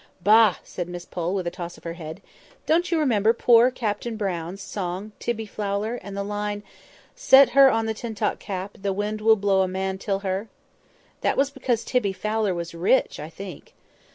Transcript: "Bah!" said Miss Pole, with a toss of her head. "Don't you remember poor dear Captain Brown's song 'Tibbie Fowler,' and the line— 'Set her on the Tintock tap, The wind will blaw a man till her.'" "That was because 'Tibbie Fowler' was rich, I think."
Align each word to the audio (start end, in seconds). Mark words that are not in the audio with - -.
"Bah!" 0.23 0.55
said 0.63 0.89
Miss 0.89 1.05
Pole, 1.05 1.35
with 1.35 1.45
a 1.45 1.51
toss 1.51 1.77
of 1.77 1.83
her 1.83 1.93
head. 1.93 2.23
"Don't 2.65 2.91
you 2.91 2.97
remember 2.97 3.33
poor 3.33 3.65
dear 3.69 3.71
Captain 3.71 4.17
Brown's 4.17 4.59
song 4.59 5.11
'Tibbie 5.19 5.45
Fowler,' 5.45 5.99
and 6.01 6.17
the 6.17 6.23
line— 6.23 6.63
'Set 7.15 7.49
her 7.51 7.69
on 7.69 7.85
the 7.85 7.93
Tintock 7.93 8.37
tap, 8.39 8.79
The 8.81 8.93
wind 8.93 9.21
will 9.21 9.35
blaw 9.35 9.61
a 9.61 9.67
man 9.67 9.99
till 9.99 10.21
her.'" 10.21 10.47
"That 11.21 11.37
was 11.37 11.51
because 11.51 11.83
'Tibbie 11.85 12.13
Fowler' 12.13 12.55
was 12.55 12.73
rich, 12.73 13.19
I 13.19 13.29
think." 13.29 13.75